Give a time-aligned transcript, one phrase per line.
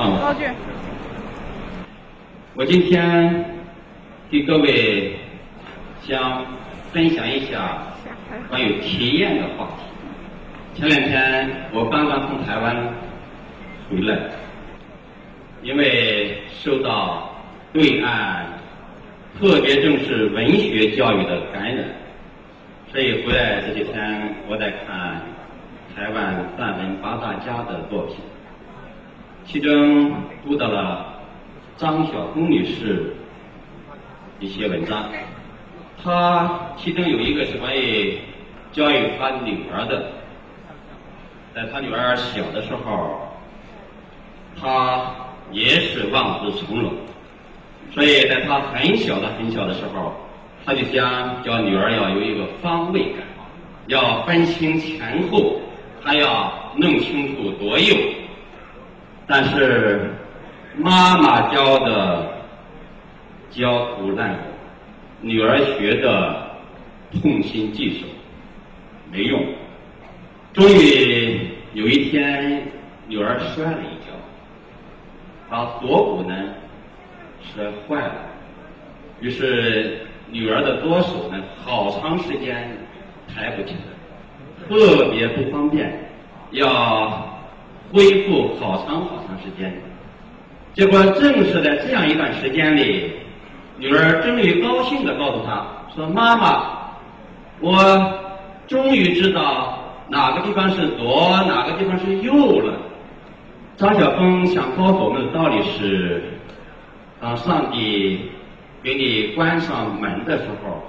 [0.00, 0.48] 高俊，
[2.54, 3.44] 我今天
[4.30, 5.14] 给各位
[6.00, 6.42] 想
[6.90, 7.82] 分享一下
[8.48, 10.80] 关于体验的话题。
[10.80, 12.74] 前两天我刚刚从台湾
[13.90, 14.18] 回来，
[15.62, 17.30] 因为受到
[17.70, 18.46] 对岸
[19.38, 21.84] 特别重视文学教育的感染，
[22.90, 25.20] 所以回来这几天我在看
[25.94, 28.16] 台湾散文八大家的作品，
[29.52, 30.12] 其中
[30.46, 31.04] 读到了
[31.76, 33.12] 张晓峰女士
[34.38, 35.06] 一些文章，
[36.00, 38.16] 她其中有一个是关于
[38.70, 40.12] 教育她女儿的，
[41.52, 43.22] 在她女儿小的时候，
[44.56, 45.10] 她
[45.50, 46.92] 也是望子成龙，
[47.92, 50.12] 所以在她很小的很小的时候，
[50.64, 53.24] 她就想教女儿要有一个方位感，
[53.88, 55.56] 要分清前后，
[56.00, 57.96] 还要弄清楚左右。
[59.32, 60.10] 但是
[60.76, 62.26] 妈妈教的
[63.48, 64.38] 焦头烂额，
[65.20, 66.50] 女儿学的
[67.12, 68.06] 痛心疾首，
[69.12, 69.40] 没用。
[70.52, 72.60] 终于有一天，
[73.06, 74.10] 女儿摔了一跤，
[75.48, 76.34] 把锁骨呢
[77.40, 78.14] 摔坏了，
[79.20, 82.68] 于是女儿的左手呢好长时间
[83.32, 86.10] 抬不起来，特别不方便，
[86.50, 87.29] 要
[87.92, 89.72] 恢复好长好长时间。
[90.74, 93.10] 结果正是在这样一段时间里，
[93.78, 96.92] 女儿终于高兴地告诉他说：“妈妈，
[97.60, 98.18] 我
[98.66, 102.78] 终于知道哪个地方是左，哪个地方是右了。”
[103.76, 106.22] 张晓峰想告诉我们的道理是：
[107.20, 108.30] 当上帝
[108.82, 110.82] 给你关上门的时候，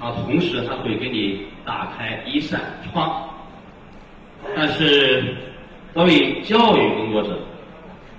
[0.00, 3.28] 他同时他会给你打开一扇窗。
[4.56, 5.36] 但是
[5.94, 7.38] 作为教育工作者，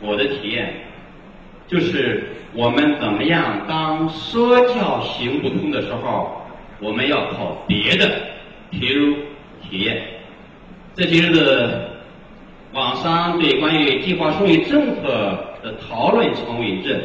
[0.02, 0.74] 我的体验
[1.68, 6.42] 就是我们怎么样当说教行不通的时候，
[6.80, 8.10] 我们要靠别的，
[8.70, 9.16] 比如
[9.62, 10.02] 体验。
[10.96, 11.90] 这几日子
[12.74, 17.04] 网上对关于计划生育政策的讨论成为热点，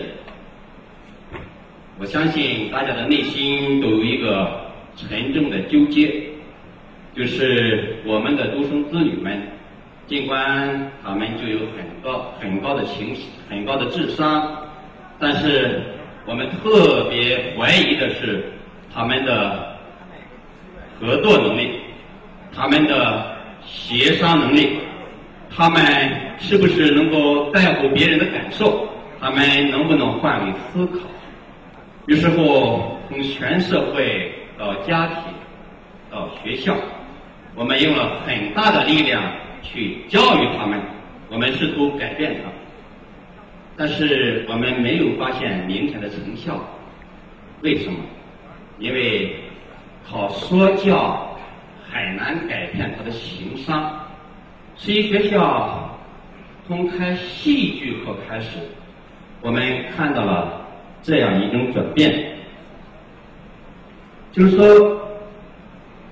[2.01, 6.23] 我相信大家的内心都有一个沉重的纠结，
[7.15, 9.54] 就是我们的独生子女们。
[10.07, 13.17] 尽管他们就有很高很高的情
[13.49, 14.55] 很高的智商，
[15.19, 15.83] 但是
[16.27, 18.53] 我们特别怀疑的是
[18.95, 19.77] 他们的
[21.01, 21.81] 合作能力，
[22.55, 24.79] 他们的协商能力，
[25.57, 25.83] 他们
[26.39, 28.87] 是不是能够在乎别人的感受，
[29.19, 31.01] 他们能不能换位思考？
[32.07, 35.17] 于是乎，从全社会到家庭
[36.11, 36.77] 到学校，
[37.55, 39.23] 我们用了很大的力量。
[39.65, 40.81] 去教育他们，
[41.29, 42.51] 我们试图改变他，
[43.77, 46.63] 但是我们没有发现明显的成效。
[47.63, 47.99] 为什么？
[48.79, 49.37] 因为
[50.07, 51.37] 靠说教
[51.91, 54.01] 很难改变他的情商。
[54.77, 55.99] 十一学校
[56.67, 58.59] 从开戏剧课开始，
[59.41, 60.61] 我们看到了
[61.03, 62.37] 这样一种转变，
[64.31, 65.01] 就是说，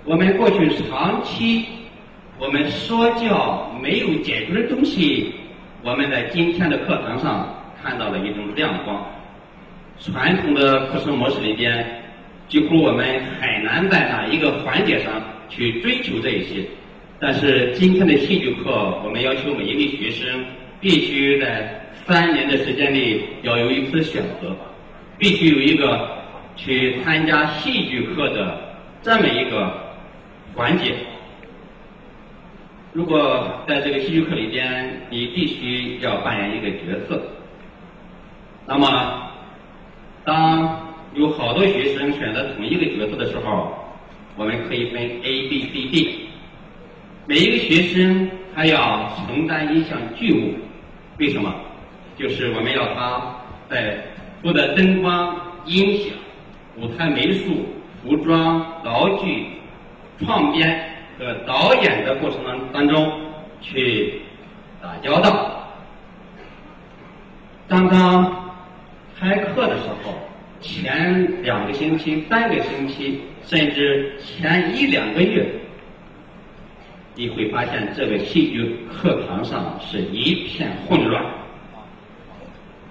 [0.04, 1.81] 我们过去长期。
[2.42, 5.32] 我们说教没有解决的东西，
[5.80, 7.48] 我们在今天的课堂上
[7.80, 9.06] 看到了一种亮光。
[10.00, 12.02] 传统的课程模式里边，
[12.48, 13.06] 几乎我们
[13.40, 16.64] 很难在哪一个环节上去追求这一些。
[17.20, 20.44] 但是今天的戏剧课，我们要求每一位学生
[20.80, 24.52] 必须在三年的时间里要有一次选择，
[25.16, 26.10] 必须有一个
[26.56, 28.58] 去参加戏剧课的
[29.00, 29.72] 这么一个
[30.56, 30.92] 环节。
[32.92, 37.22] 如果在这个戏剧课里边，你必须要扮演一个角色，
[38.66, 39.30] 那么
[40.24, 43.72] 当有好多学生选择同一个角色的时候，
[44.36, 46.28] 我们可以分 A、B、C、D，
[47.26, 50.54] 每一个学生他要承担一项剧目，
[51.18, 51.50] 为什么？
[52.14, 53.22] 就是我们要他
[53.70, 54.04] 在
[54.42, 55.34] 负责灯光、
[55.64, 56.12] 音响、
[56.76, 57.64] 舞台美术、
[58.02, 59.46] 服装、道具、
[60.18, 60.91] 创编。
[61.22, 63.20] 和导演的过程当当中
[63.60, 64.22] 去
[64.82, 65.72] 打交道。
[67.68, 68.52] 刚刚
[69.18, 70.14] 开课的时候，
[70.60, 75.46] 前两个星期、三个星期，甚至前一两个月，
[77.14, 81.24] 你会发现这个戏剧课堂上是一片混乱。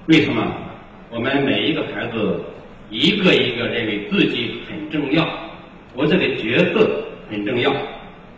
[0.07, 0.41] 为什么？
[1.09, 2.41] 我们每一个孩子
[2.89, 5.27] 一个一个认为自己很重要，
[5.93, 7.69] 我这个角色很重要。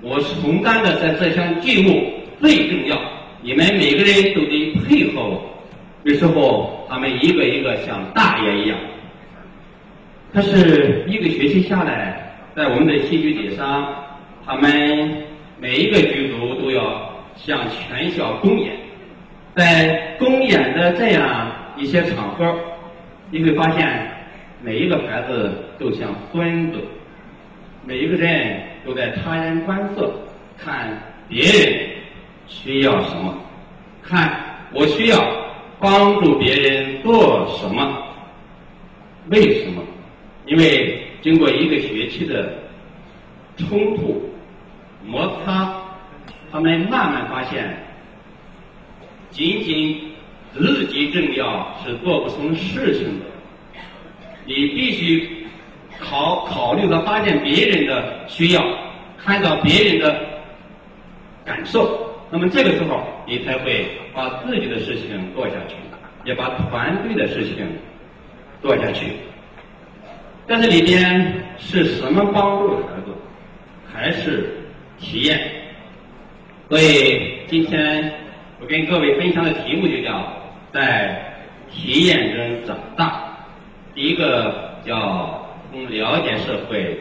[0.03, 2.11] 我承担的在这项剧目
[2.41, 3.01] 最重要，
[3.41, 5.41] 你们每个人都得配合我，
[6.03, 8.77] 有时候他们一个一个像大爷一样。
[10.33, 13.95] 可是一个学期下来，在我们的戏剧节上，
[14.45, 15.23] 他们
[15.57, 18.73] 每一个剧组都要向全校公演。
[19.55, 22.53] 在公演的这样一些场合，
[23.31, 23.87] 你会发现
[24.61, 26.79] 每一个孩子都像孙子，
[27.85, 30.11] 每一个人都在察言观色，
[30.57, 31.89] 看别人
[32.47, 33.35] 需要什么，
[34.01, 34.39] 看
[34.73, 35.19] 我需要
[35.79, 38.03] 帮助别人做什么，
[39.29, 39.81] 为什么？
[40.45, 42.53] 因为经过一个学期的
[43.57, 44.29] 冲突、
[45.05, 45.81] 摩擦，
[46.51, 47.77] 他们慢慢发现，
[49.29, 50.11] 仅仅
[50.53, 53.25] 自己重要是做不成事情的。
[54.45, 55.42] 你必须
[56.03, 58.61] 考考虑和发现别人的需要，
[59.17, 60.15] 看到别人的
[61.45, 65.75] 感受，那么这个时候你才会把自己的事情做下去，
[66.25, 67.65] 也把团队的事情
[68.61, 69.13] 做下去。
[70.45, 73.13] 但是里边是什么帮助孩子，
[73.93, 74.57] 还是
[74.99, 75.39] 体验？
[76.69, 78.11] 所以今天
[78.59, 80.33] 我跟各位分享的题目就叫
[80.73, 81.33] 在
[81.71, 83.21] 体验中长大。
[83.95, 85.42] 第一个叫
[85.73, 86.99] 从了解社会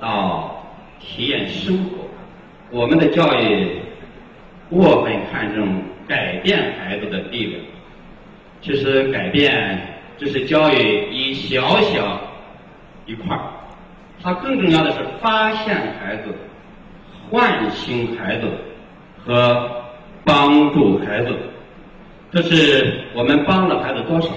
[0.00, 0.64] 到
[0.98, 2.08] 体验生活。
[2.70, 3.82] 我们的教育
[4.70, 7.60] 过分看重改变孩子的力量，
[8.62, 9.78] 其实改变
[10.16, 12.18] 只是教育一小小。
[13.04, 13.42] 一块儿，
[14.22, 16.34] 它更重要的是发现孩子、
[17.30, 18.46] 唤醒孩子
[19.24, 19.70] 和
[20.24, 21.34] 帮助孩子。
[22.30, 24.30] 这是我们帮了孩子多少？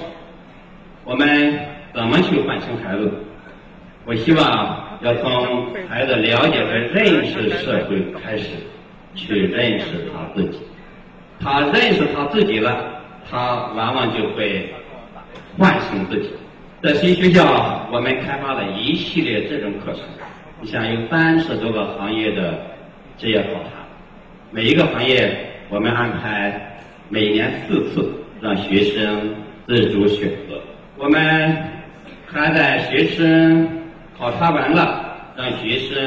[1.06, 1.60] 我们
[1.94, 3.12] 怎么去唤醒孩子？
[4.06, 8.48] 我希望要从孩子了解和认识社会开始，
[9.16, 10.60] 去认识他自己。
[11.40, 14.74] 他认识他自己了，他往往就会
[15.58, 16.30] 唤醒自己。
[16.82, 20.02] 在新学校，我们开发了一系列这种课程，
[20.60, 22.60] 你像有三十多个行业的。
[23.18, 23.70] 职业考察，
[24.50, 25.38] 每一个行业
[25.70, 28.12] 我们安排每年四次，
[28.42, 29.36] 让学生
[29.68, 30.60] 自主选择。
[30.98, 31.56] 我们
[32.26, 33.70] 还在学生
[34.22, 35.98] 考察完了，让学生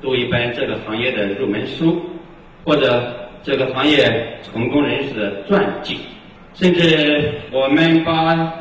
[0.00, 2.02] 读一本这个行业的入门书，
[2.64, 5.98] 或者这个行业成功人士的传记，
[6.54, 8.52] 甚至我们把。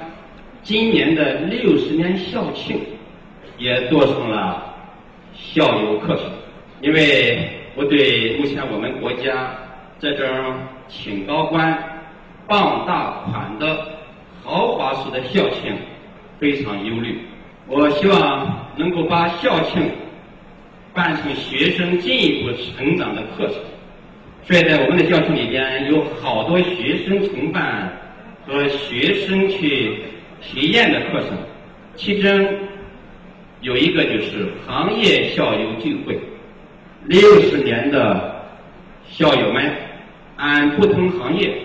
[0.64, 2.80] 今年的六十年校庆
[3.58, 4.76] 也做成了
[5.34, 6.26] 校友课程，
[6.82, 9.50] 因为我对目前我们国家
[9.98, 10.28] 这种
[10.88, 11.76] 请高官、
[12.48, 13.76] 傍大款的
[14.44, 15.76] 豪华式的校庆
[16.40, 17.20] 非常忧虑。
[17.72, 19.82] 我希望能够把校庆
[20.94, 23.56] 办成学生进一步成长的课程，
[24.44, 27.92] 所以在我们的校庆里边有好多学生承办
[28.46, 30.04] 和学生去。
[30.44, 31.38] 体验的课程，
[31.96, 32.48] 其中
[33.62, 36.20] 有一个就是行业校友聚会。
[37.06, 38.44] 六十年的
[39.08, 39.72] 校友们
[40.38, 41.56] 按不同行业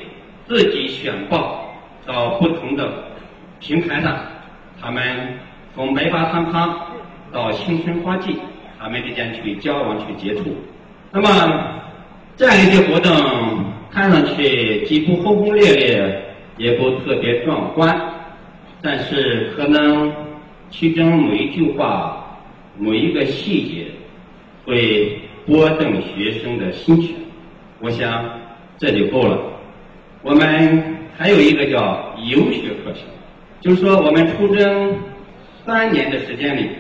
[0.47, 1.75] 自己选报
[2.05, 2.87] 到不同的
[3.61, 4.21] 平台上，
[4.79, 5.03] 他们
[5.77, 6.75] 从梅花汤汤
[7.31, 8.35] 到青春花季，
[8.81, 10.45] 他们之间去交往去接触。
[11.13, 11.29] 那么
[12.35, 13.13] 这样一些活动
[13.91, 16.23] 看上去既不轰轰烈烈，
[16.57, 17.95] 也不特别壮观。
[18.81, 20.11] 但是可能
[20.71, 22.39] 其中某一句话、
[22.79, 23.87] 某一个细节
[24.65, 27.15] 会拨动学生的心弦，
[27.81, 28.25] 我想
[28.79, 29.39] 这就够了。
[30.23, 33.03] 我们还有一个叫游学课程，
[33.61, 34.95] 就是说我们出征
[35.67, 36.71] 三年的时间里，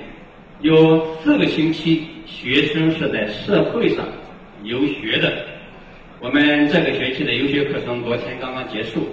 [0.61, 4.07] 有四个星期学生是在社会上
[4.62, 5.33] 游学的。
[6.21, 9.09] 我们这个学期的游学课程昨天刚刚结束，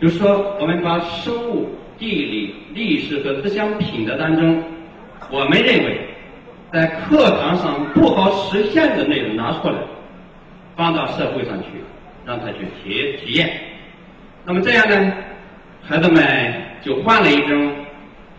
[0.00, 1.68] 就是说我们把生物。
[1.98, 4.64] 地理、历史和思想品德当中，
[5.30, 6.00] 我们认为
[6.72, 9.76] 在课堂上不好实现的内容拿出来，
[10.74, 11.66] 放到社会上去，
[12.24, 13.50] 让他去体体验。
[14.46, 15.12] 那么这样呢，
[15.82, 16.24] 孩子们
[16.80, 17.70] 就换了一种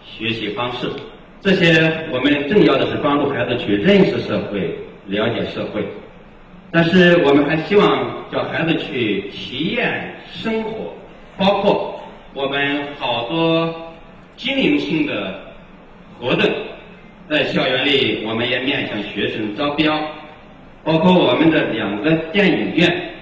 [0.03, 0.89] 学习方式。
[1.41, 4.77] 这些我们正要的是帮助孩子去认识社会、
[5.07, 5.83] 了解社会，
[6.71, 10.93] 但是我们还希望叫孩子去体验生活，
[11.37, 11.97] 包括。
[12.33, 13.93] 我们好多
[14.37, 15.37] 经营性的
[16.17, 16.49] 活动，
[17.29, 19.93] 在校园里，我们也面向学生招标，
[20.81, 23.13] 包括我们的两个电影院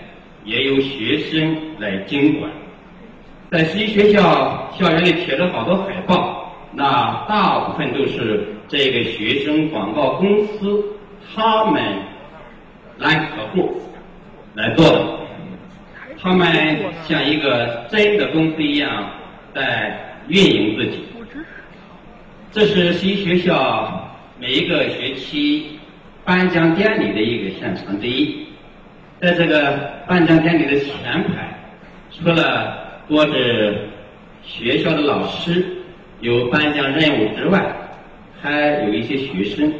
[0.46, 2.52] 也由学生来经管。
[3.50, 10.84] 在十一学校校园里贴着好多海报，那大部分都是这个学生广告公司
[11.34, 11.82] 他们
[12.98, 13.82] 来客户
[14.54, 15.20] 来做的。
[16.22, 16.48] 他们
[17.08, 19.10] 像一个真的公司一样
[19.56, 21.06] 在运营自己。
[22.52, 24.10] 这是新学校
[24.40, 25.80] 每一个学期
[26.26, 28.46] 颁奖典礼的一个现场之一。
[29.22, 31.58] 在这个颁奖典礼的前排，
[32.12, 33.34] 除了多着
[34.44, 35.66] 学校的老师
[36.22, 37.66] 有颁奖任务之外，
[38.42, 39.72] 还有一些学生。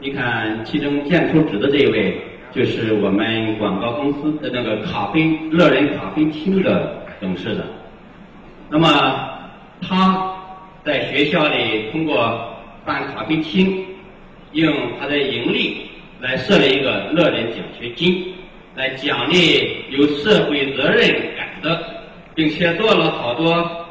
[0.00, 2.20] 你看，其中箭头指的这一位，
[2.52, 7.64] 就是我们广告公司的那个咖啡乐人咖啡厅的董事长。
[8.68, 8.88] 那么
[9.80, 10.34] 他
[10.84, 13.84] 在学校里通过办咖啡厅，
[14.52, 15.88] 用他的盈利
[16.20, 18.32] 来设立一个乐人奖学金。
[18.76, 21.80] 来奖励有社会责任感的，
[22.34, 23.86] 并且做了好多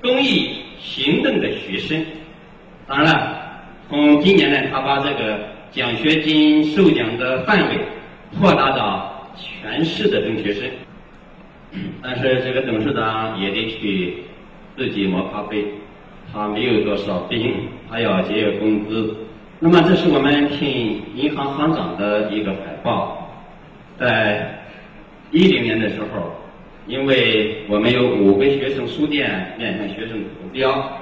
[0.00, 2.04] 公益行动的学生。
[2.86, 5.38] 当然了，从今年呢，他把这个
[5.70, 7.78] 奖学金授奖的范围
[8.38, 10.68] 扩大到全市的中学生。
[12.02, 14.24] 但是这个董事长也得去
[14.76, 15.64] 自己磨咖啡，
[16.32, 17.54] 他没有多少兵，
[17.88, 19.14] 他要节约工资。
[19.60, 23.30] 那么，这是我们聘银行行长的一个海报。
[23.98, 24.64] 在
[25.30, 26.32] 一零年的时候，
[26.90, 31.00] 因为我们有五个学生书店面向学生投标，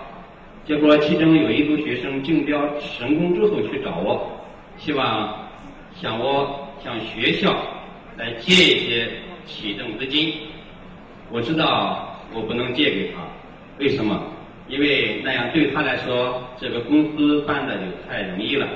[0.67, 4.31] 结果其中有一组学生竞标成功之后去找我，
[4.77, 5.49] 希望
[5.95, 7.57] 向我向学校
[8.19, 9.09] 来借一些
[9.47, 10.35] 启动资金。
[11.33, 13.23] 我知道我不能借给他，
[13.79, 14.23] 为什么？
[14.69, 18.69] 因为那样对他来说，这个公司办的就太容易了，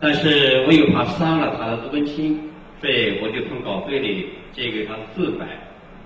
[0.00, 2.48] 但是我又怕伤了他的自尊心。
[2.80, 5.46] 所以我就从稿费里借给他四百，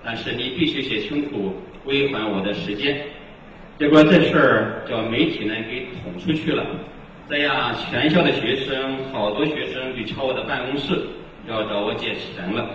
[0.07, 1.53] 但是你必须写清楚
[1.85, 2.97] 归还我的时间。
[3.77, 6.65] 结果这事儿叫媒体呢给捅出去了，
[7.29, 10.97] 这样全校的学生好多学生就敲我的办公室
[11.49, 12.71] 要找我借钱了，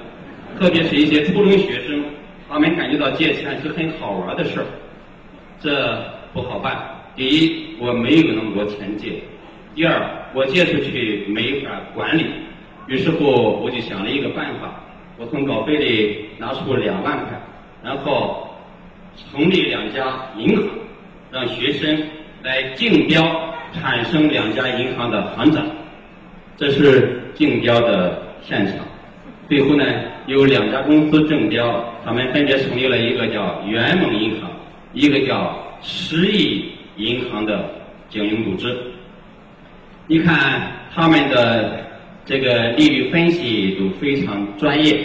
[0.60, 2.04] 特别是一些初中学生，
[2.50, 4.66] 他们感觉到借钱是很好玩的事儿，
[5.62, 6.78] 这不好办。
[7.16, 9.22] 第一，我没有那么多钱借；
[9.74, 12.26] 第二，我借出去没法管理。
[12.88, 13.26] 于是乎，
[13.64, 14.84] 我就想了一个办法，
[15.22, 17.40] 我从稿费里拿出两万块，
[17.84, 18.50] 然后
[19.32, 20.66] 成立两家银行，
[21.32, 21.96] 让学生
[22.42, 23.24] 来竞标，
[23.72, 25.64] 产生两家银行的行长。
[26.58, 28.78] 这是竞标的现场。
[29.48, 29.86] 最后呢，
[30.26, 34.50] 有两家公司中标，他们分别成立了一个叫圆梦银行，
[34.92, 37.70] 一个叫十亿银行的
[38.10, 38.76] 经营组织。
[40.08, 41.80] 你看他们的。
[42.24, 44.96] 这个利率分析都非常专业，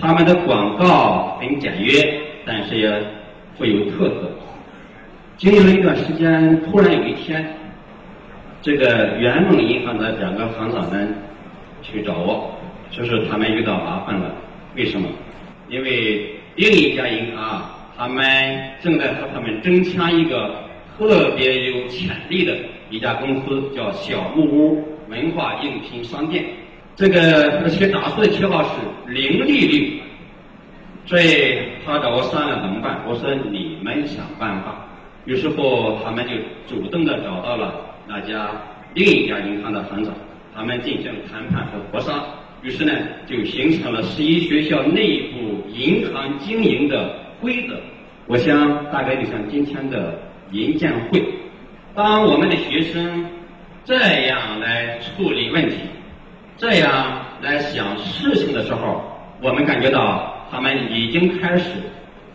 [0.00, 2.90] 他们的广告很简约，但是也
[3.56, 4.30] 富有特色。
[5.36, 7.44] 经营了一段时间，突然有一天，
[8.60, 11.14] 这个圆梦银行的两个行长们
[11.82, 12.54] 去找我，
[12.90, 14.34] 说是他们遇到麻烦了。
[14.74, 15.08] 为什么？
[15.68, 17.62] 因为另一家银行，
[17.96, 18.24] 他们
[18.80, 20.54] 正在和他们争抢一个
[20.96, 22.56] 特别有潜力的
[22.88, 26.44] 一家公司，叫小木屋文化用品商店。
[26.94, 30.00] 这个而且打出的旗号是零利率，
[31.06, 33.00] 所以他找我商量怎么办？
[33.08, 34.86] 我说你们想办法。
[35.24, 36.34] 于是乎，他们就
[36.66, 37.74] 主动的找到了
[38.08, 38.50] 那家
[38.94, 40.12] 另一家银行的行长，
[40.54, 42.24] 他们进行谈判和磋商。
[42.62, 42.92] 于是呢，
[43.26, 47.74] 就形成了十一学校内部银行经营的规则。
[48.26, 50.20] 我想大概就像今天的
[50.50, 51.24] 银监会，
[51.94, 53.26] 当我们的学生
[53.84, 53.94] 这
[54.26, 55.76] 样来处理问题。
[56.56, 59.02] 这样来想事情的时候，
[59.40, 61.70] 我们感觉到他们已经开始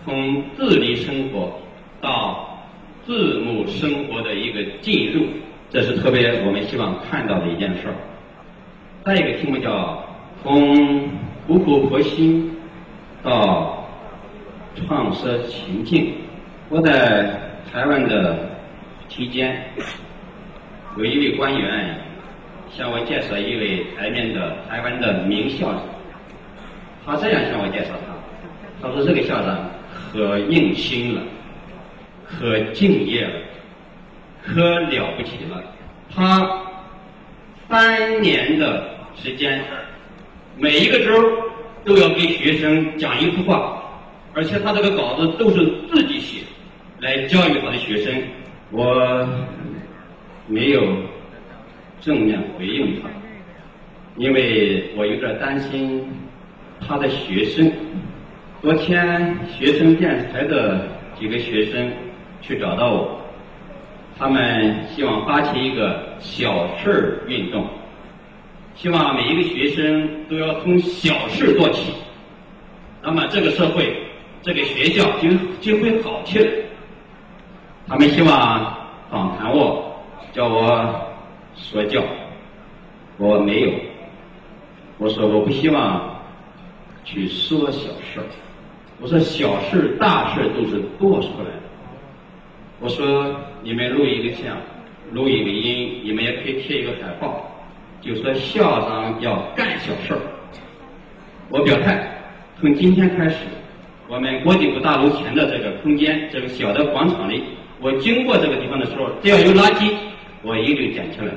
[0.04, 1.58] 从自理生活
[2.02, 2.60] 到
[3.06, 5.28] 自牧生活的一个进入，
[5.70, 7.94] 这是特别我们希望看到的一件事儿。
[9.06, 10.04] 再一个题目叫
[10.44, 11.08] 从
[11.48, 12.54] 苦口婆心
[13.24, 13.88] 到
[14.76, 16.14] 创设情境。
[16.68, 18.50] 我在台湾的
[19.08, 19.64] 期间，
[20.98, 22.07] 有一位官员。
[22.72, 25.82] 向我介绍一位台面的台湾的名校长，
[27.06, 29.70] 他这样向我介绍他，他说这个校长
[30.12, 31.22] 可用心了，
[32.26, 33.34] 可敬业了，
[34.46, 35.64] 可了不起了。
[36.14, 36.62] 他
[37.70, 39.62] 三年的时间，
[40.58, 41.12] 每一个周
[41.84, 43.82] 都要给学生讲一幅画，
[44.34, 46.42] 而且他这个稿子都是自己写，
[47.00, 48.14] 来教育他的学生。
[48.72, 49.28] 我
[50.48, 50.86] 没有。
[52.08, 53.10] 正面回应他，
[54.16, 56.10] 因为我有点担心
[56.88, 57.70] 他的学生。
[58.62, 60.88] 昨天学生电视台的
[61.20, 61.92] 几个学生
[62.42, 63.20] 去找到我，
[64.18, 67.68] 他们希望发起一个小事儿运动，
[68.74, 71.92] 希望每一个学生都要从小事做起。
[73.04, 73.94] 那么这个社会、
[74.42, 75.28] 这个学校就
[75.60, 76.50] 就会好起来。
[77.86, 78.78] 他们希望
[79.12, 79.94] 访谈我，
[80.32, 81.07] 叫我
[81.58, 82.04] 说教，
[83.18, 83.72] 我没有。
[85.00, 86.22] 我说我不希望
[87.04, 88.26] 去说小事儿。
[89.00, 91.62] 我说小事大事都是做出来的。
[92.80, 94.56] 我说你们录一个像，
[95.12, 97.44] 录一个音，你们也可以贴一个海报，
[98.02, 100.20] 就说校长要干小事儿。
[101.50, 102.12] 我表态，
[102.60, 103.46] 从今天开始，
[104.08, 107.44] 我们国际部大楼前的这个空间，这个小的广场里，
[107.80, 109.92] 我经过这个地方的时候，只要有垃圾，
[110.44, 111.28] 我一律捡起来。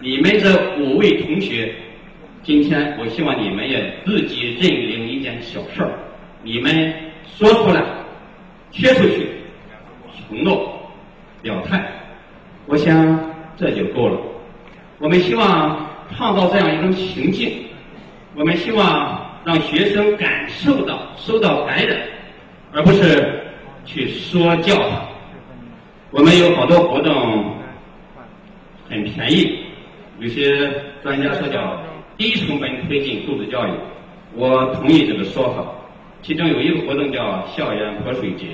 [0.00, 1.74] 你们这五位同学，
[2.42, 5.90] 今天我希望你们也自己认领一件小事儿。
[6.42, 6.94] 你们
[7.26, 7.82] 说出来，
[8.70, 9.28] 贴出去，
[10.28, 10.78] 承诺，
[11.42, 11.90] 表态，
[12.66, 14.20] 我想这就够了。
[14.98, 17.64] 我们希望创造这样一种情境，
[18.34, 21.98] 我们希望让学生感受到受到感染，
[22.72, 23.42] 而不是
[23.84, 25.00] 去说教他。
[26.10, 27.54] 我们有好多活动
[28.88, 29.64] 很便宜，
[30.18, 30.70] 有些
[31.02, 31.80] 专家说叫
[32.16, 33.70] 低成本推进素质教育，
[34.34, 35.64] 我同意这个说法。
[36.22, 38.46] 其中有一个活动叫校园泼水节，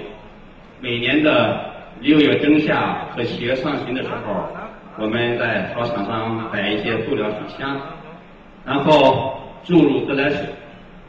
[0.80, 4.48] 每年的六月中下和七月上旬的时候，
[4.98, 7.80] 我们在操场上摆一些塑料水箱，
[8.66, 10.46] 然后注入自来水，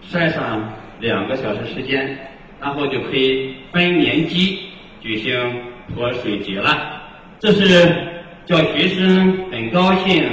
[0.01, 2.17] 晒上两个小时时间，
[2.61, 4.69] 然后就可以分年级
[5.01, 5.61] 举行
[5.93, 7.01] 泼水节了。
[7.39, 8.14] 这是
[8.45, 10.23] 叫学生很高兴、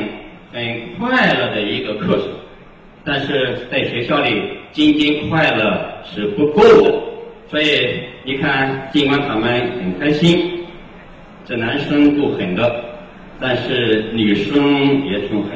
[0.53, 2.29] 很快乐的一个课程，
[3.05, 4.59] 但是在学校里。
[4.73, 7.03] 仅仅快乐是不够的，
[7.47, 10.65] 所以你看，尽管他们很开心，
[11.45, 12.83] 这男生够狠的，
[13.39, 15.51] 但是女生也挺狠。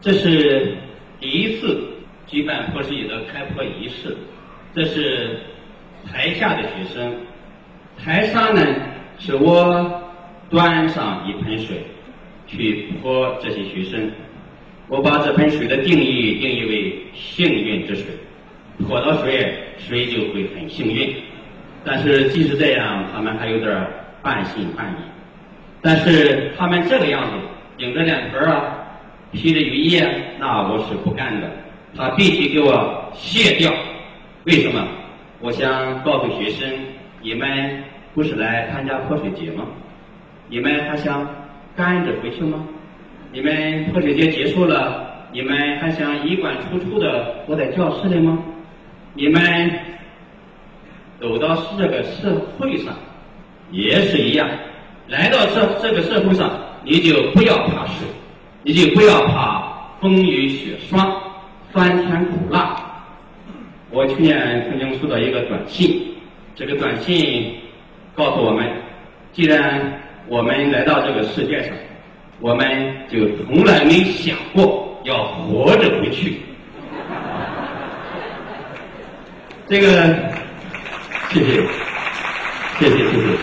[0.00, 0.74] 这是
[1.20, 1.78] 第一次
[2.26, 4.16] 举办泼水节的开泼仪式，
[4.74, 5.38] 这是
[6.10, 7.14] 台下的学生，
[8.02, 8.62] 台上呢
[9.18, 10.05] 是我
[10.48, 11.84] 端上一盆水
[12.46, 14.10] 去泼这些学生，
[14.88, 18.04] 我把这盆水的定义定义为幸运之水。
[18.86, 21.14] 泼到水，水就会很幸运。
[21.84, 23.86] 但是即使这样，他们还有点
[24.22, 25.04] 半信半疑。
[25.80, 27.36] 但是他们这个样子，
[27.78, 28.86] 顶着脸盆啊，
[29.32, 30.00] 披着雨衣，
[30.38, 31.50] 那我是不干的。
[31.96, 33.72] 他必须给我卸掉。
[34.44, 34.86] 为什么？
[35.40, 36.68] 我想告诉学生，
[37.22, 37.82] 你们
[38.14, 39.64] 不是来参加泼水节吗？
[40.48, 41.28] 你们还想
[41.76, 42.64] 干着回去吗？
[43.32, 48.38] 你们泼水节结束了，你们还想衣冠楚楚的活在教室里吗？
[49.14, 49.70] 你们
[51.20, 52.94] 走到这个社会上
[53.70, 54.48] 也是一样，
[55.08, 56.50] 来到这这个社会上，
[56.84, 58.06] 你就不要怕水，
[58.62, 61.20] 你就不要怕风雨雪霜、
[61.72, 62.76] 酸甜苦辣。
[63.90, 66.14] 我去年曾经收到一个短信，
[66.54, 67.54] 这个短信
[68.14, 68.70] 告诉我们，
[69.32, 71.72] 既然我们来到这个世界上，
[72.40, 72.66] 我们
[73.08, 76.40] 就从来没想过要活着回去。
[79.68, 79.86] 这个，
[81.30, 81.62] 谢谢，
[82.78, 83.38] 谢谢，谢谢。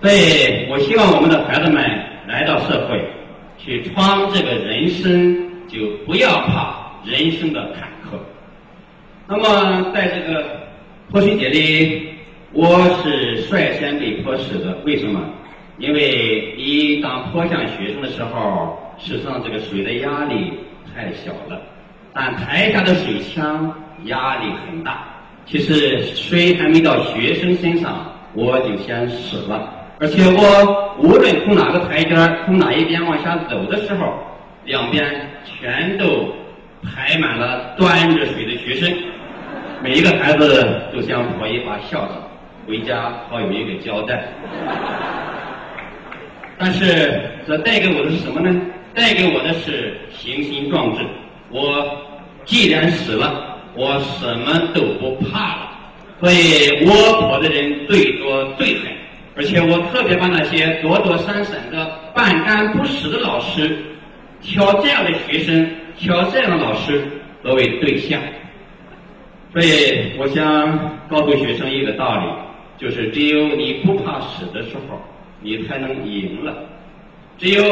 [0.00, 1.82] 所以我希望我们的孩子们
[2.26, 3.04] 来到社会，
[3.58, 5.36] 去闯这个人生，
[5.68, 8.18] 就不要怕人生的坎坷。
[9.26, 10.44] 那么，在这个
[11.10, 12.08] 泼水节里，
[12.52, 14.76] 我是率先被泼死的。
[14.84, 15.20] 为什么？
[15.78, 20.52] 因为你当泼向学生的时候，实际上这个水的压力
[20.94, 21.60] 太小了，
[22.14, 23.74] 但台下的水枪。
[24.04, 25.08] 压力很大，
[25.44, 29.74] 其实水还没到学生身上，我就先死了。
[29.98, 32.14] 而且我无论从哪个台阶，
[32.46, 34.14] 从哪一边往下走的时候，
[34.66, 36.32] 两边全都
[36.84, 38.88] 排满了端着水的学生，
[39.82, 42.22] 每一个孩子都想泼一把校长，
[42.68, 44.28] 回家好有一个交代。
[46.58, 48.60] 但是这带给我的是什么呢？
[48.94, 51.02] 带给我的是雄心壮志。
[51.50, 51.98] 我
[52.44, 53.46] 既然死了。
[53.74, 55.70] 我什么都不怕了，
[56.18, 58.90] 所以我泼的人最多最狠，
[59.36, 63.78] 而且我特别把那些躲躲闪闪的、半干不死的老师，
[64.42, 67.00] 挑这样的学生、挑这样的老师
[67.40, 68.20] 作为对象。
[69.52, 72.26] 所以我想告诉学生一个道理，
[72.78, 74.98] 就是只有你不怕死的时候，
[75.42, 76.54] 你才能赢了。
[77.36, 77.62] 只有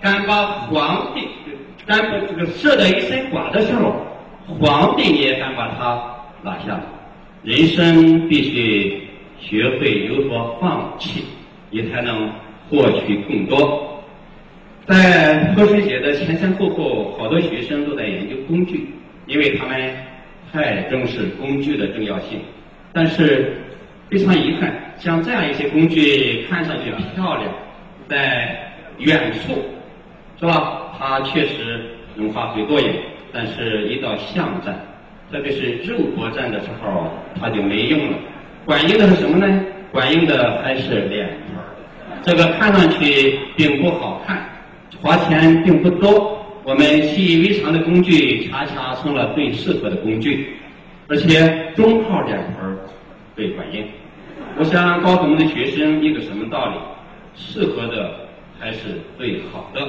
[0.00, 1.28] 敢把皇帝、
[1.86, 3.94] 敢把这个射得一身剐的时候。
[4.58, 6.02] 皇帝也敢把他
[6.42, 6.80] 拿下，
[7.42, 9.02] 人生必须
[9.38, 11.22] 学会有所放弃，
[11.70, 12.32] 你才能
[12.70, 14.02] 获取更多。
[14.86, 18.88] 在泼水节的前前后后，好多学生都在研究工具，
[19.26, 19.94] 因为他们
[20.50, 22.40] 太重视工具的重要性，
[22.94, 23.54] 但是
[24.10, 27.52] 非常遗憾，像这样一些工具看上去漂亮，
[28.08, 28.58] 在
[28.98, 29.62] 远处
[30.40, 30.84] 是吧？
[30.98, 31.80] 它确实
[32.14, 32.88] 能发挥作用，
[33.32, 34.74] 但是一到巷战，
[35.30, 37.08] 特别是肉搏战的时候，
[37.40, 38.16] 它就没用了。
[38.64, 39.64] 管用的是什么呢？
[39.92, 41.38] 管用的还是脸盆
[42.22, 44.42] 这个看上去并不好看，
[45.00, 46.36] 花钱并不多。
[46.64, 50.56] 我们习以为常的工具，恰恰成了最适合的工具，
[51.08, 52.76] 而且中号脸盆
[53.38, 53.84] 最管用。
[54.58, 56.74] 我想告诉我们的学生一个什么道理？
[57.36, 58.12] 适合的
[58.58, 59.80] 才是最好的，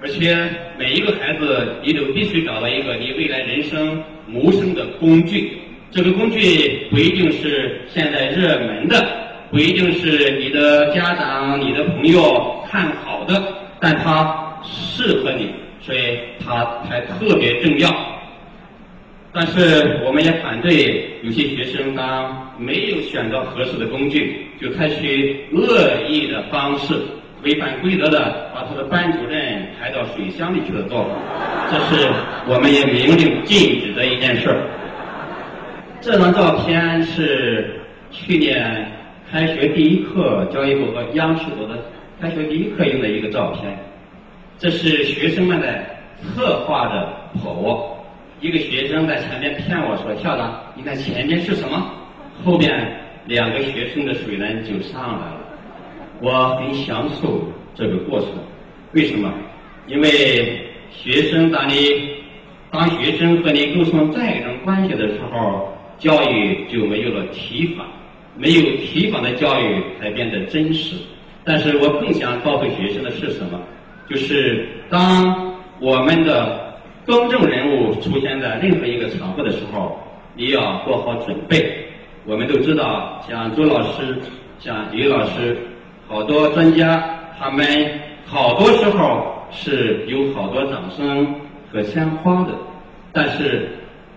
[0.00, 0.34] 而且
[0.78, 5.58] 每一个孩子，你都必须找到一个你未来人生谋生的工具。
[5.90, 9.06] 这个工具不一定是现在热门的，
[9.50, 15.50] 不一定是你的家长、你的朋友看好的，但它适合你。
[15.82, 17.90] 所以它才特别重要，
[19.40, 25.62] 但是我们也反对有些学生当没有选择合适的工具，就采取恶
[26.08, 26.92] 意的方式，
[27.44, 31.10] 违反规则的把他的班主任抬到水箱里去的做法，
[31.70, 32.08] 这是
[32.48, 34.60] 我们也明令禁止的一件事儿。
[36.00, 38.90] 这张照片是去年
[39.30, 41.78] 开学第一课，教育部和央视做的
[42.20, 43.78] 开学第一课用的一个照片。
[44.58, 45.84] 这是学生们的
[46.34, 47.08] 策划的
[47.40, 47.94] 跑。
[48.40, 51.92] 一个学生在前面骗我说：“校长，你看前面是什么？”
[52.44, 52.70] 后边
[53.26, 55.40] 两个学生的水呢就上来了。
[56.20, 58.28] 我很享受这个过程。
[58.92, 59.32] 为什么？
[59.86, 61.74] 因为学生当你
[62.70, 67.86] 当学生和你构成这样一种关系的时候，教育就没有了提防，
[68.36, 70.94] 没有提防的教育才变得真实。
[71.44, 73.58] 但是我更想告诉学生的是什么？
[74.08, 76.67] 就是当我们的
[77.08, 79.98] 公众人物出现在任何一个场合的时候，
[80.36, 81.86] 你要做好准备。
[82.26, 84.14] 我们都知道，像周老师、
[84.58, 85.56] 像李老师，
[86.06, 87.02] 好多专家，
[87.38, 87.66] 他们
[88.26, 91.34] 好多时候是有好多掌声
[91.72, 92.52] 和鲜花的，
[93.10, 93.70] 但是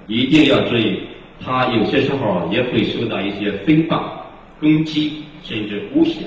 [0.08, 1.02] 一定要注意，
[1.40, 4.02] 他有些时候也会受到一些诽谤、
[4.60, 6.24] 攻击，甚至诬陷。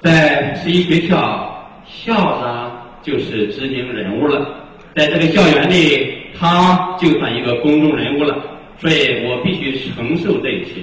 [0.00, 1.50] 在十一学校。
[1.84, 2.70] 校长
[3.02, 4.61] 就是知名人物了，
[4.94, 8.36] 在这个校园里，他就算一个公众人物了，
[8.78, 10.82] 所以我必须承受这一切。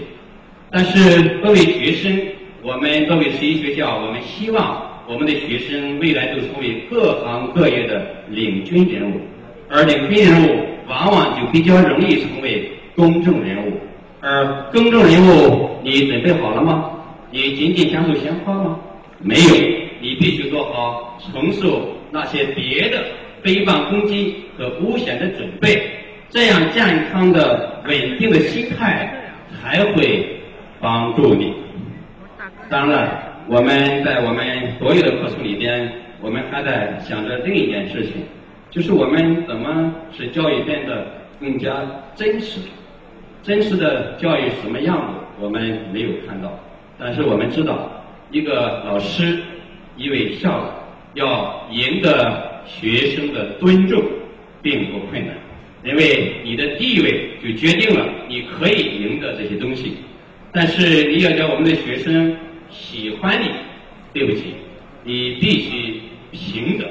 [0.71, 2.19] 但是各位学生，
[2.63, 9.21] 我们作为十一学校，我们希望我们的学生未来都成为各行各业的领军人物，
[9.69, 13.73] 而领军人物往往就比较容易成为公众人物。
[14.21, 16.91] 而公众人物，你准备好了吗？
[17.31, 18.79] 你仅仅享受鲜花吗？
[19.19, 19.55] 没有。
[20.01, 23.03] 你必须做好承受那些别的
[23.43, 25.81] 诽谤攻击和危险的准备，
[26.29, 29.11] 这样健康的、稳定的心态
[29.51, 30.41] 才会
[30.79, 31.53] 帮助你。
[32.69, 38.23] 当然了，我们在我们所有的课程里边，我们还在想着另一件事情，
[38.69, 41.05] 就是我们怎么使教育变得
[41.39, 42.59] 更加真实。
[43.41, 46.51] 真实的教育什么样子，我们没有看到，
[46.97, 47.89] 但是我们知道，
[48.31, 49.37] 一个老师。
[49.97, 50.69] 一位校长
[51.15, 54.03] 要赢得学生的尊重，
[54.61, 55.35] 并不困难，
[55.83, 59.97] 因为你的地位就决定了你可以赢得这些东西。
[60.51, 62.35] 但是你要叫我们的学生
[62.69, 63.49] 喜欢你，
[64.13, 64.53] 对不起，
[65.03, 66.01] 你必须
[66.31, 66.87] 平等。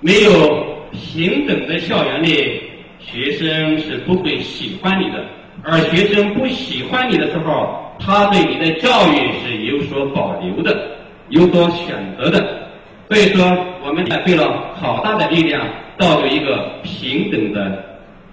[0.00, 2.62] 没有平等的校园里，
[2.98, 5.24] 学生是不会喜欢你的。
[5.62, 10.96] 而学生不喜欢你的时候，他对你的教育是有所保留的。
[11.28, 12.70] 有所选择的，
[13.08, 13.56] 所以说
[13.90, 15.66] 我们费了好大的力量，
[15.98, 17.84] 造就一个平等的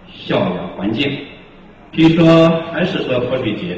[0.07, 1.11] 校园环境。
[1.91, 3.75] 比如说，还是说泼水节，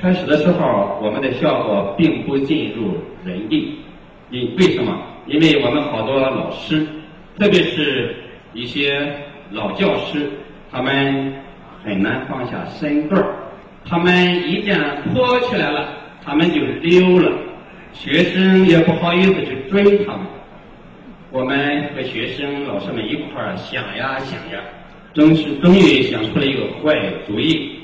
[0.00, 3.76] 开始的时候我们的效果并不尽如人意。
[4.30, 4.96] 因为什么？
[5.26, 6.86] 因为我们好多老师，
[7.38, 8.16] 特别是
[8.54, 9.14] 一些
[9.50, 10.26] 老教师，
[10.72, 11.34] 他们
[11.84, 13.22] 很难放下身段。
[13.86, 14.80] 他们一见
[15.12, 15.86] 泼起来了，
[16.24, 17.30] 他们就溜了。
[17.92, 20.20] 学生也不好意思去追他们，
[21.32, 24.60] 我们和学生老师们一块儿想呀想呀，
[25.14, 26.92] 终是终于想出了一个坏
[27.24, 27.78] 主意，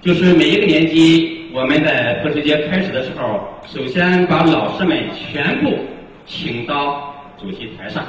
[0.00, 5.78] 就是每一个年级，我们在泼水节开始的时候，首先把老师们全部
[6.26, 8.04] 请到主席台上，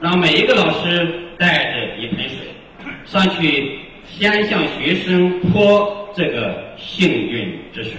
[0.00, 2.38] 让每一个老师带着一盆水
[3.06, 7.92] 上去，先向学生泼这个幸运之水，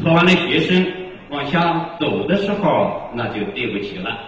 [0.00, 0.86] 泼完了学生。
[1.30, 4.18] 往下走的时候，那就对不起了。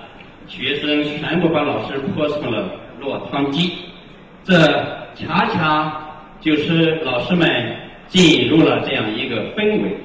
[0.47, 3.73] 学生全部把老师泼成了落汤鸡，
[4.45, 4.55] 这
[5.15, 5.93] 恰恰
[6.41, 7.49] 就是老师们
[8.07, 9.97] 进入了这样一个氛围。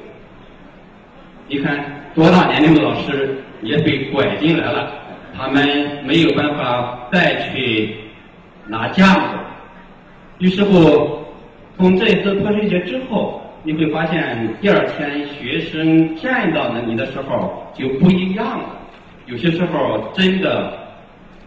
[1.47, 1.83] 你看，
[2.15, 4.91] 多大年龄的老师也被拐进来了，
[5.37, 5.67] 他们
[6.05, 7.95] 没有办法再去
[8.65, 9.37] 拿架子。
[10.37, 11.19] 于是乎，
[11.77, 18.78] 从这一次泼水节之后，你会发现第二天学生见到你的时候就不一样了。
[19.29, 20.73] 有些时候真的，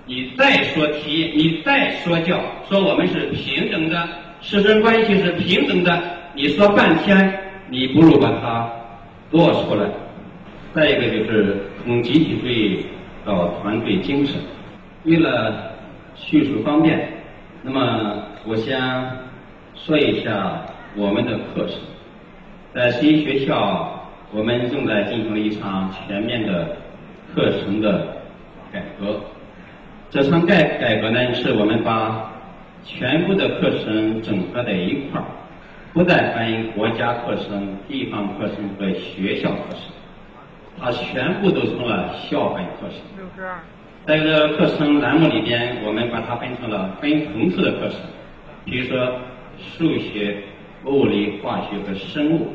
[0.07, 4.09] 你再说题，你再说教，说我们是平等的，
[4.40, 6.01] 师生关系是平等的，
[6.33, 8.71] 你说半天，你不如把它
[9.33, 9.85] 做出来。
[10.73, 12.87] 再一个就是从集体主义
[13.27, 14.40] 到团队精神。
[15.03, 15.73] 为了
[16.14, 17.09] 叙述方便，
[17.62, 18.81] 那么我先
[19.75, 20.64] 说一下
[20.95, 21.79] 我们的课程。
[22.73, 26.77] 在十一学校，我们正在进行一场全面的
[27.35, 28.16] 课程的
[28.73, 29.21] 改革。
[30.11, 32.31] 这场改改革呢，是我们把
[32.85, 35.25] 全部的课程整合在一块儿，
[35.92, 39.81] 不再分国家课程、地方课程和学校课程。
[40.79, 43.47] 它全部都成了校本课程。
[44.05, 48.01] 在这个课程栏目里边，我们把它分成了分层次的课程，
[48.64, 49.12] 比如说
[49.59, 50.37] 数学、
[50.85, 52.49] 物理、化学和生物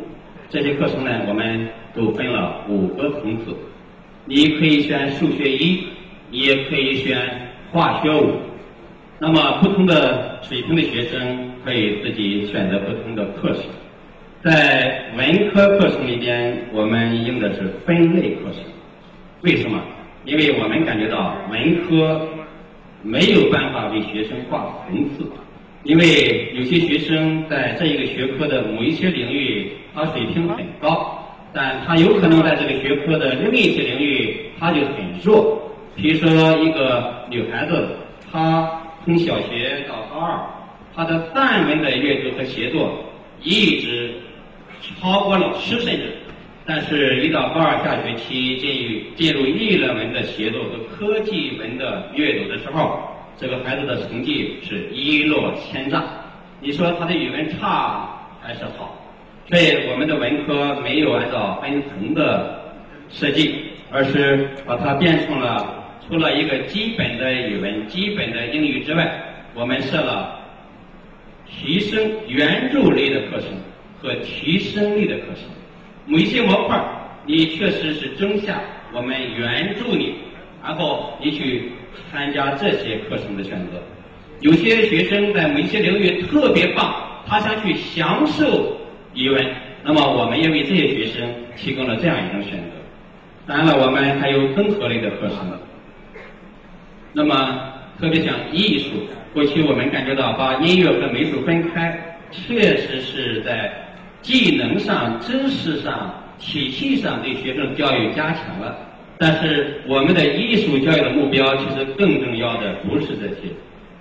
[0.49, 3.55] 这些课程呢，我们都分了五个层次。
[4.29, 5.85] 你可以选数学一，
[6.29, 7.17] 你也可以选
[7.71, 8.33] 化学五。
[9.19, 13.63] 那么不同的水平的学生可以自己选择不同的课程。
[14.43, 18.61] 在文科课程里边，我们用的是分类课程。
[19.41, 19.81] 为什么？
[20.25, 22.27] 因为我们感觉到文科
[23.01, 25.25] 没有办法为学生划层次，
[25.83, 31.16] 因为有些学生在这一个学科的某一些领域，他水平很高，
[31.57, 35.59] 但他有可能在这个学科的另一些领域他就很弱。
[35.95, 37.97] 比如说，一个女孩子，
[38.31, 38.69] 她
[39.03, 40.39] 从小学到高二，
[40.95, 43.03] 她的范文的阅读和写作
[43.41, 44.13] 一直。
[45.01, 46.13] 超过老师甚至，
[46.63, 52.99] 但是一到高二下学期进入进入议论文的写作和科技文的阅读的时候，
[53.35, 56.03] 这个孩子的成绩是一落千丈。
[56.61, 58.07] 你说他的语文差
[58.39, 58.95] 还是好？
[59.49, 62.73] 所以我们的文科没有按照分层的
[63.09, 63.55] 设计，
[63.91, 70.39] 而是把它变成了除了一个基本的语文、基本的英语之外，我们设了
[71.45, 73.47] 提升援助类的课程。
[73.99, 75.49] 和提升力的课程，
[76.05, 76.79] 某一些模块
[77.25, 78.61] 你确实是中下，
[78.93, 80.13] 我们援助你，
[80.63, 81.71] 然后你去
[82.11, 83.81] 参加这些课程的选择。
[84.41, 86.93] 有些学生在某一些领域特别棒，
[87.25, 88.77] 他想去享受
[89.17, 89.43] 疑问，
[89.83, 92.77] 那么我们也为这些学生提供了这样一种选择。
[93.47, 95.37] 当然了，我们还有综合类的课程。
[97.13, 97.33] 那么
[97.99, 98.91] 特别像艺术，
[99.33, 101.99] 过去我们感觉到把音乐和美术分开，
[102.31, 103.83] 确实是在。
[104.19, 108.75] 技能上、知识上、体系上对学生教育加强了，
[109.19, 113.43] 但是我们的艺术教育的目标其实更重要的不是这些，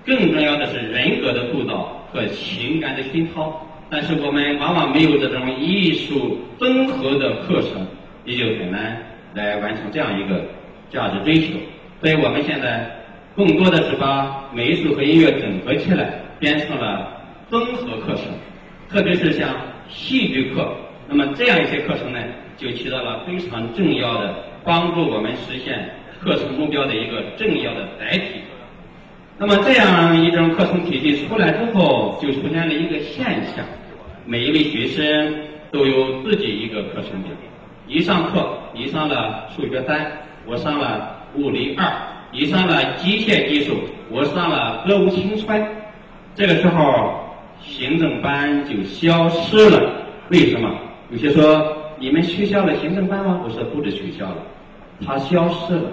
[0.05, 3.66] 更重要的是人格的塑造和情感的熏陶。
[3.90, 7.87] 但是我们往往没有这种艺术综合的课程，
[8.25, 8.96] 也就很难
[9.35, 10.44] 来完成这样一个
[10.90, 11.55] 价值追求。
[12.01, 12.90] 所以我们现在
[13.37, 17.09] 更多的是把美术和音乐整合起来，变成了
[17.49, 18.25] 综合课程，
[18.88, 19.49] 特别是像。
[19.88, 20.68] 戏剧课，
[21.09, 22.18] 那么这样一些课程呢，
[22.57, 25.88] 就起到了非常重要的帮助我们实现
[26.20, 28.40] 课程目标的一个重要的载体。
[29.38, 33.64] 那么这样一种课程体系出来之后，就出现了一个现象：
[34.25, 35.35] 每一位学生
[35.70, 37.31] 都有自己一个课程表。
[37.87, 40.11] 一上课，你上了数学三，
[40.46, 41.85] 我上了物理二；
[42.33, 43.75] 你上了机械技术，
[44.11, 45.66] 我上了歌舞青春。
[46.35, 47.22] 这个时候。
[47.59, 49.90] 行政班就消失了，
[50.29, 50.70] 为什么？
[51.11, 53.40] 有些说你们取消了行政班吗？
[53.42, 54.37] 我说不是取消了，
[55.05, 55.90] 它消失了，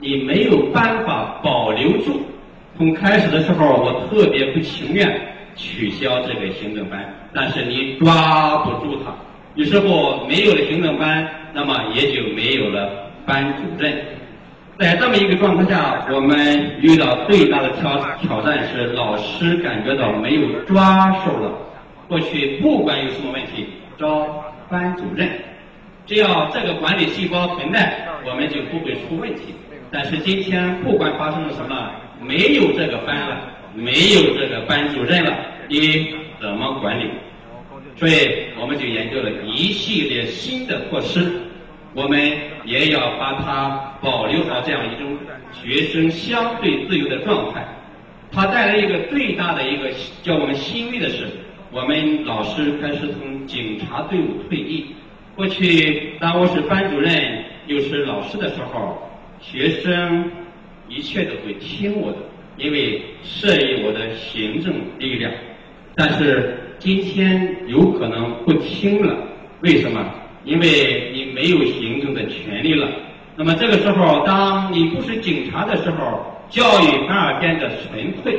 [0.00, 2.20] 你没有办法保留住。
[2.76, 5.08] 从开始的时候，我特别不情愿
[5.54, 6.98] 取消这个行政班，
[7.32, 9.14] 但是你抓不住他。
[9.54, 13.96] 于是乎，没有了行政班，那么也就没有了班主任。
[14.76, 16.36] 在这么一个状态下，我们
[16.80, 21.52] 遇到最大的挑挑战是老师感觉到没有抓手了。
[22.08, 25.28] 过去不管有什么问题，招班主任，
[26.04, 29.54] 只要这个管理细胞存在，我们就不会出问题。
[29.92, 31.90] 但是今天不管发生了什么，
[32.26, 35.36] 没有这个班了，没有这个班主任了，
[35.68, 37.10] 你怎么管理？
[37.96, 41.40] 所以我们就研究了一系列新的措施。
[41.94, 42.18] 我们
[42.64, 45.16] 也要把它保留好这样一种
[45.52, 47.64] 学生相对自由的状态。
[48.32, 49.88] 它带来一个最大的一个
[50.24, 51.28] 叫我们欣慰的是，
[51.70, 54.86] 我们老师开始从警察队伍退役。
[55.36, 58.98] 过去当我是班主任又是老师的时候，
[59.40, 60.28] 学生
[60.94, 62.18] 一切都会听我的，
[62.56, 65.32] 因为涉及我的行政力量。
[65.96, 69.16] 但是今天有可能不听了，
[69.60, 70.04] 为什么？
[70.44, 72.88] 因为你没有行政的权利了。
[73.34, 78.38] 那么这个时候，当你不是警察的时候，教育反而变得纯粹。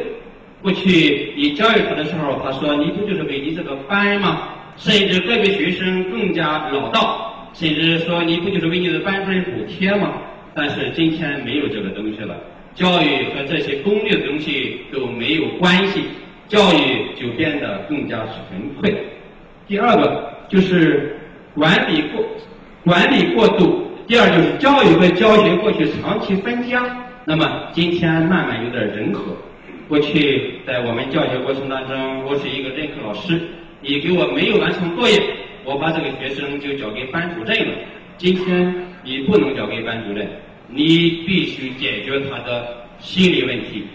[0.61, 4.49] 过去你教育他的时候，他说你不就是为你这个班吗？
[4.77, 10.13] 甚至个别学生更加老道，甚至说你不就是为你的班主任补贴吗？
[10.55, 12.33] 但是今天没有这个东西了，
[12.73, 16.05] 教育和这些功利的东西都没有关系，
[16.47, 19.03] 教育就变得更加纯粹。
[19.67, 21.17] 第二个就是
[21.53, 22.23] 管理过
[22.85, 26.81] 管理过度，第二就是教育和教学过去长期分家，
[27.25, 29.35] 那么今天慢慢有点融合。
[29.89, 33.39] 过去在我们教学过程当中，我是一个任课老师。
[33.81, 35.21] 你给我没有完成作业，
[35.63, 37.73] 我把这个学生就交给班主任了。
[38.17, 38.73] 今天
[39.03, 40.27] 你不能交给班主任，
[40.67, 43.85] 你必须解决他的心理问题、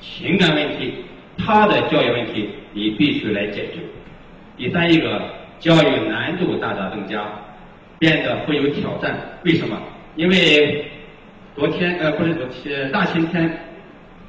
[0.00, 0.92] 情感问题，
[1.38, 3.80] 他的教育问题你必须来解决。
[4.56, 5.22] 第三一个，
[5.58, 7.24] 教育难度大大增加，
[7.98, 9.18] 变得富有挑战。
[9.44, 9.76] 为什么？
[10.16, 10.84] 因为
[11.56, 13.50] 昨天呃不是昨天大前天，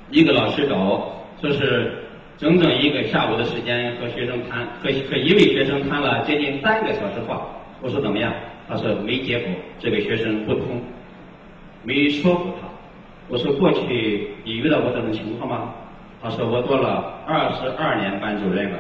[0.10, 1.92] 一个老师找我说是。
[2.38, 7.46] 整整一个下午的时间和学生谈，和和一位学生谈了接近三个小时话。
[7.84, 8.34] 我说怎么样？
[8.72, 10.82] 他说没结果，这个学生不通，
[11.84, 12.70] 没说服他。
[13.28, 15.74] 我说过去你遇到过这种情况吗？
[16.22, 18.78] 他说我做了二十二年班主任了，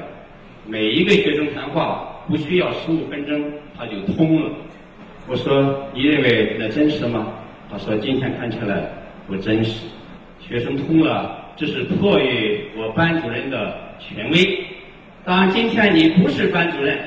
[0.65, 4.49] 每一个学生谈话不需要十五分钟他就通了。
[5.27, 7.27] 我说你认为那真实吗？
[7.69, 8.89] 他说今天看起来
[9.27, 9.87] 不真实，
[10.39, 11.37] 学生通了。
[11.57, 14.65] 这是迫于我班主任的权威。
[15.25, 16.97] 当今天你不是班主任，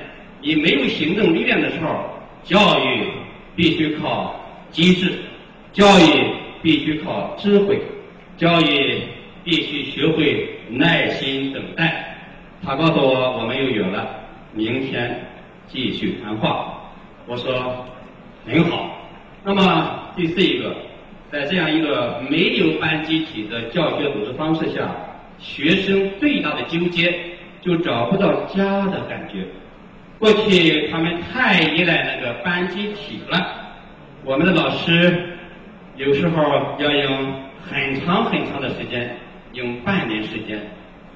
[0.43, 2.05] 你没有行政力量的时候，
[2.45, 3.09] 教育
[3.57, 4.35] 必须靠
[4.71, 5.13] 机制，
[5.73, 7.81] 教育必须靠智慧，
[8.37, 9.03] 教育
[9.43, 12.17] 必须学会耐心等待。
[12.63, 14.09] 他告诉我，我们又有了，
[14.53, 15.27] 明天
[15.67, 16.75] 继续谈话。
[17.27, 17.87] 我说
[18.47, 18.91] 很好。
[19.43, 20.75] 那么第四一个。
[21.33, 24.89] 在这样一个没有班集体的教学组织方式下，
[25.41, 27.13] 学生最大的纠结
[27.61, 29.45] 就找不到家的感觉。
[30.19, 33.47] 过去他们太依赖那个班集体了，
[34.25, 35.37] 我们的老师
[35.97, 36.43] 有时候
[36.79, 39.17] 要用很长很长的时间，
[39.53, 40.59] 用半年时间，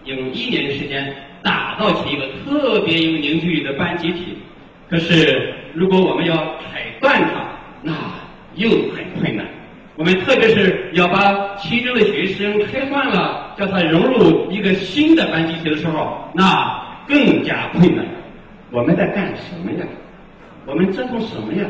[0.04, 4.36] 用一年的时间打造起一个特别有凝聚力的班集体。
[4.90, 7.44] 可是如果我们要踩断它，
[7.82, 7.92] 那
[8.56, 9.46] 又很困难。
[9.96, 18.04] 我们特别是要把其中的学生开换了，叫他融入一个新的班集体的时候，那更加困难。
[18.70, 19.86] 我们在干什么呀？
[20.66, 21.64] 我们折腾什么呀？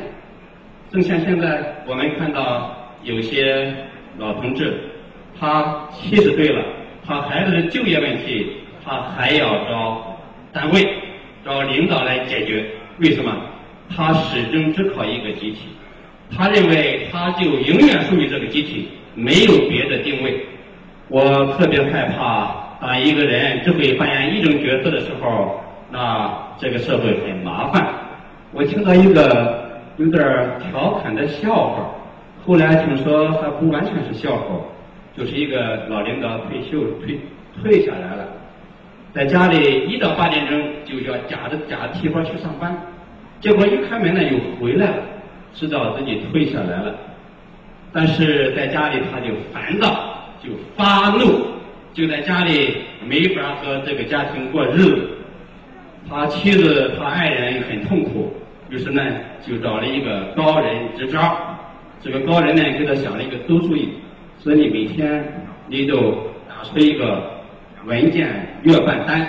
[0.91, 3.73] 正像现在我们看到有些
[4.17, 4.77] 老同志，
[5.39, 6.65] 他七十岁了，
[7.07, 8.53] 他孩子的就业问题，
[8.85, 10.19] 他还要找
[10.53, 10.83] 单位、
[11.45, 12.65] 找领导来解决。
[12.99, 13.33] 为什么？
[13.95, 15.69] 他始终只靠一个集体。
[16.37, 20.45] 他认为他就永远属于这个集体，没有别的定位。
[21.09, 25.59] 我特别害怕，当一个人只会扮演一种角色的时候，
[25.91, 27.87] 那这个社会很麻烦。
[28.53, 30.21] 我听到一个有点
[30.71, 31.91] 调侃的笑话，
[32.47, 34.57] 后来听说还不完全是笑话，
[35.17, 37.19] 就是一个老领导退休退
[37.63, 38.27] 退下来了，
[39.13, 42.77] 在家里一到八点钟就要夹着夹着提包去上班，
[43.41, 45.03] 结果一开门呢又回来了。
[45.55, 46.95] 知道自己退下来了，
[47.91, 51.41] 但是在家里他就烦躁，就发怒，
[51.93, 55.18] 就在家里没法和这个家庭过日子。
[56.09, 58.33] 他妻子、他爱人很痛苦，
[58.71, 59.03] 于是呢
[59.47, 61.37] 就找了一个高人支招。
[62.01, 63.89] 这个高人呢给他想了一个馊主意，
[64.43, 65.25] 说你每天
[65.67, 65.97] 你都
[66.49, 67.23] 打出一个
[67.85, 68.29] 文件
[68.63, 69.27] 月办单，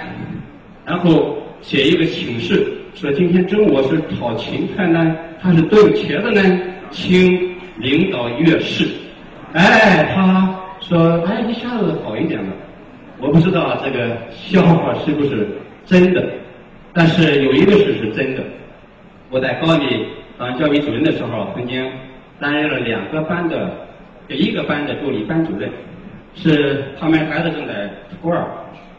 [0.85, 2.65] 然后写一个请示，
[2.95, 5.15] 说今天中午是讨芹菜呢。
[5.41, 6.61] 他是炖茄子呢，
[6.91, 8.85] 请领导阅视。
[9.53, 12.51] 哎，他说，哎，一下子好一点了。
[13.19, 15.47] 我不知道这个笑话是不是
[15.85, 16.21] 真的，
[16.99, 18.43] 但是有一个事是真的。
[19.29, 20.05] 我在高里
[20.37, 21.89] 当教育主任的时候，曾经
[22.41, 23.71] 担任了两个班的，
[24.27, 25.71] 一个班的助理班主任，
[26.35, 27.89] 是他们孩子正在
[28.21, 28.45] 初二。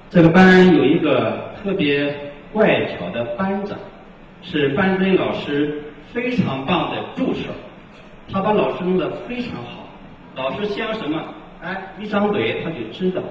[0.09, 2.11] 这个班有一个特别
[2.55, 3.76] 乖巧的班长，
[4.40, 5.82] 是班主任老师。
[6.12, 7.51] 非常棒的助手，
[8.32, 9.86] 他把老师弄得非常好。
[10.34, 11.22] 老师想什么，
[11.62, 13.22] 哎，一张嘴他就知道。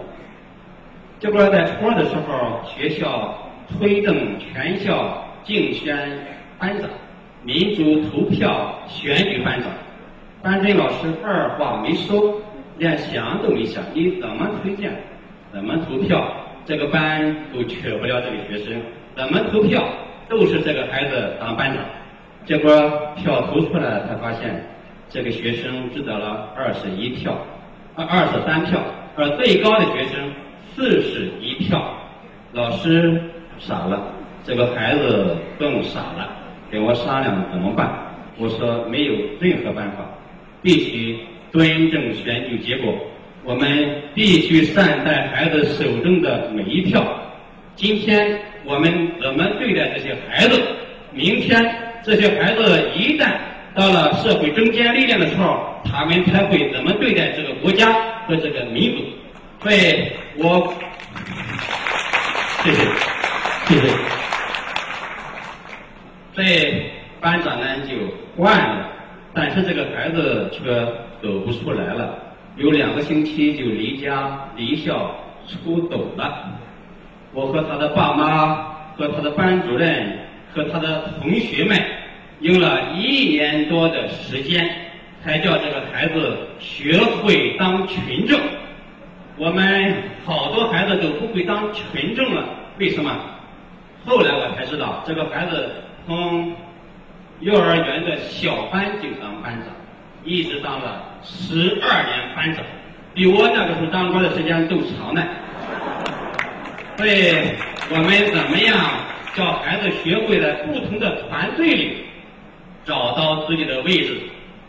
[1.20, 3.38] 结果在初二的时候，学校
[3.78, 6.09] 推动全校竞选
[6.57, 6.89] 班长，
[7.43, 9.70] 民主投票选举班长。
[10.41, 12.41] 班主任老师二话没说，
[12.78, 14.91] 连想都没想，你怎么推荐，
[15.53, 16.34] 怎么投票，
[16.65, 18.82] 这个班都缺不了这个学生，
[19.15, 19.84] 怎么投票
[20.30, 21.84] 都是这个孩子当班长。
[22.45, 22.72] 结果
[23.15, 24.65] 票投出来，才发现
[25.09, 27.38] 这个学生只得了二十一票，
[27.95, 28.80] 二二十三票，
[29.15, 30.32] 而最高的学生
[30.74, 31.93] 四十一票。
[32.53, 33.22] 老师
[33.60, 34.01] 傻了，
[34.43, 36.30] 这个孩子更傻了，
[36.72, 37.89] 跟我商量怎么办？
[38.38, 39.97] 我说没有任何办法，
[40.62, 41.20] 必须
[41.51, 42.93] 尊重选举结果，
[43.43, 47.05] 我们必须善待孩子手中的每一票。
[47.76, 50.62] 今天我们怎么对待这些孩子？
[51.12, 51.76] 明天。
[52.01, 53.34] 这些孩子一旦
[53.76, 57.91] 到了社会中坚历练的时候，他们才会怎么对待这个国家
[58.26, 59.03] 和这个民族。
[59.62, 60.74] 所以，我
[62.64, 62.84] 谢谢，
[63.70, 63.88] 谢谢。
[66.34, 66.84] 所以
[67.22, 67.95] 班长呢就
[68.36, 68.89] 换了，
[69.34, 70.74] 但是这个孩子却
[71.22, 72.17] 走不出来了，
[72.57, 75.15] 有两个星期就离家离校
[75.47, 76.49] 出走了。
[77.32, 78.55] 我和他的爸妈
[78.97, 80.17] 和他的班主任。
[80.51, 81.80] 和他的同学们
[82.39, 84.67] 用了一年多的时间，
[85.24, 88.36] 才叫这个孩子学会当群众。
[89.38, 89.93] 我们
[90.26, 92.43] 好多孩子都不会当群众了，
[92.80, 93.15] 为什么？
[94.06, 95.72] 后来我才知道，这个孩子
[96.06, 96.54] 从
[97.41, 99.74] 幼儿园的小班就当班长，
[100.24, 102.64] 一直当了十二年班长，
[103.14, 105.24] 比我那个时候当官的时间都长呢。
[106.97, 107.34] 所以，
[107.89, 108.76] 我们怎么样？
[109.36, 111.97] 叫孩子学会在不同的团队里
[112.84, 114.18] 找到自己的位置，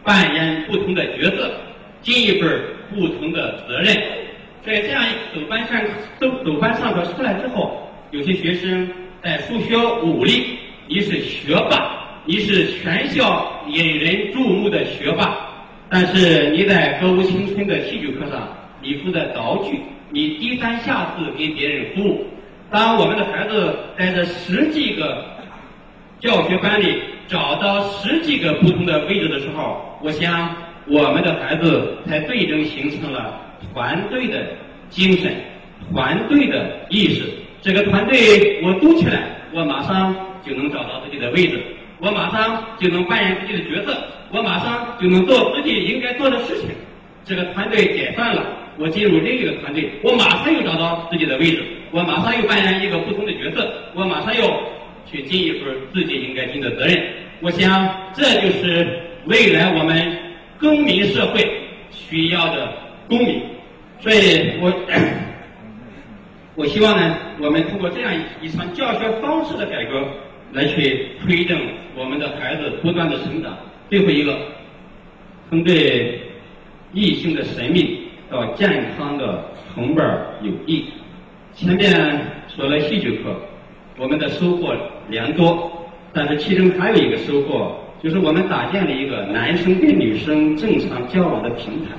[0.04, 1.50] 扮演不同的角色，
[2.02, 2.62] 尽一份
[2.94, 3.96] 不同的责任。
[4.62, 5.02] 在这样
[5.34, 5.80] 走班上
[6.20, 8.88] 走走班上课出来之后，有些学生
[9.22, 10.58] 在数学、物理，
[10.88, 15.36] 你是学霸，你是全校引人注目的学霸。
[15.90, 18.48] 但是你在歌舞青春的戏剧课上，
[18.80, 22.26] 你负责道具，你低三下四给别人服务。
[22.70, 25.22] 当我们的孩子在这十几个
[26.18, 30.56] 教学班里找到十几个不同的位置的时候，我想
[30.86, 33.38] 我们的孩子才最终形成了
[33.74, 34.46] 团队的
[34.88, 35.30] 精神、
[35.92, 37.24] 团队的意识。
[37.62, 40.14] 这个团队我组起来，我马上
[40.46, 41.60] 就能找到自己的位置，
[41.98, 43.96] 我马上就能扮演自己的角色，
[44.32, 46.70] 我马上就能做自己应该做的事情。
[47.24, 48.42] 这个团队解散了，
[48.78, 51.62] 我进入另一个团队，我马上又找到自己的位置。
[51.90, 54.42] 我马上又扮演一个不同的角色，我马上又
[55.10, 57.02] 去尽一份自己应该尽的责任。
[57.40, 60.16] 我想，这就是未来我们
[60.58, 61.46] 公民社会
[61.90, 62.72] 需要的
[63.08, 63.42] 公民。
[63.98, 64.72] 所以我
[66.56, 70.02] 我希望呢，我们通过这样一场教学方式的改革，
[70.52, 71.56] 来去推动
[71.96, 73.56] 我们的孩子不断的成长。
[73.88, 74.36] 最后一个，
[75.48, 76.20] 从对
[76.92, 80.04] 异性的神秘到健康的同伴
[80.42, 80.86] 友谊。
[81.54, 81.92] 前面
[82.48, 83.34] 说了戏剧课，
[83.96, 84.74] 我们的收获
[85.08, 85.70] 良多，
[86.12, 91.92] 但是其中还有一个收获，就是我们搭建了一个男生跟女生正常交往的平台。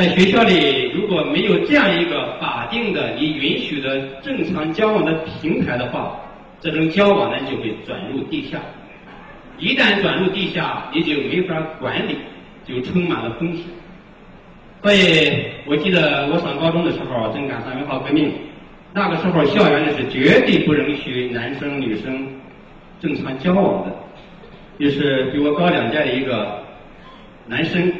[0.00, 6.18] 在学校里，如果没有这样一个法定的、你允许的正常交往的平台的话，
[6.58, 8.58] 这种交往呢就会转入地下。
[9.58, 12.16] 一旦转入地下，你就没法管理，
[12.64, 13.66] 就充满了风险。
[14.82, 18.32] 所以我记得我上高中的时候，正赶上文化革命。
[18.94, 22.26] 那个时候，校园里是绝对不允许男生女生
[23.02, 23.94] 正常交往的。
[24.78, 26.64] 就是比我高两届的一个
[27.46, 27.92] 男生，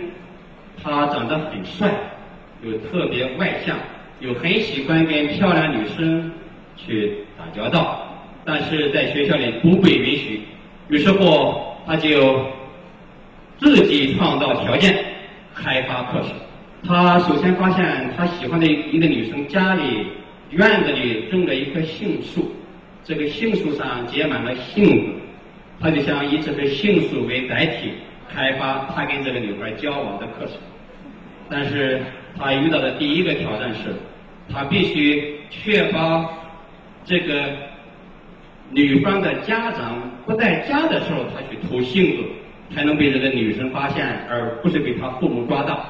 [0.82, 1.90] 他长得很帅，
[2.62, 3.76] 又特别外向，
[4.20, 6.30] 又很喜欢跟漂亮女生
[6.76, 8.06] 去打交道，
[8.44, 10.42] 但是在学校里不被允许。
[10.88, 11.54] 于是乎，
[11.86, 12.46] 他就
[13.58, 14.96] 自己创造条件，
[15.54, 16.30] 开发课程。
[16.86, 20.06] 他首先发现他喜欢的一个女生家里。
[20.50, 22.50] 院子里种了一棵杏树，
[23.04, 25.12] 这个杏树上结满了杏子，
[25.80, 27.92] 他就想以这棵杏树为载体，
[28.28, 30.54] 开发他跟这个女孩交往的课程。
[31.50, 32.00] 但是
[32.38, 33.92] 他遇到的第一个挑战是，
[34.52, 36.32] 他必须确保
[37.04, 37.44] 这个
[38.70, 42.22] 女方的家长不在家的时候，他去偷杏子，
[42.72, 45.84] 才能被这个女生发现，而不是被他父母抓到。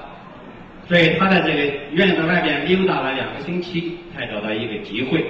[0.88, 5.24] 所以他在这个院子外边溜达了两个星期，才找到一个机会。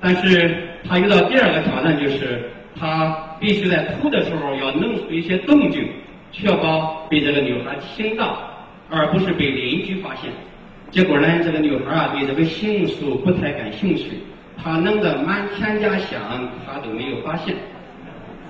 [0.00, 5.88] 但是他遇到第二个挑战，就是他必须在偷的时候要弄出一些动静，
[6.32, 8.49] 确保被这个女孩听到，
[8.90, 10.30] 而不是被邻居发现。
[10.90, 14.10] 结果呢，这个女孩啊对这个杏树不太感兴趣，
[14.56, 16.20] 她弄得满天家响，
[16.66, 17.54] 她都没有发现。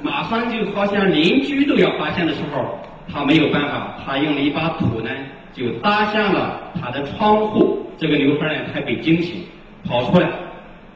[0.03, 2.79] 马上就好像邻居都要发现的时候，
[3.13, 5.11] 他没有办法，他用了一把土呢，
[5.53, 7.87] 就搭向了他的窗户。
[7.99, 9.43] 这个女孩呢，才被惊醒，
[9.85, 10.31] 跑出来。